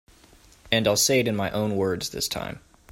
And 0.71 0.87
I'll 0.87 0.97
say 0.97 1.19
it 1.19 1.27
in 1.27 1.35
my 1.35 1.51
own 1.51 1.75
words 1.77 2.09
this 2.09 2.27
time. 2.27 2.59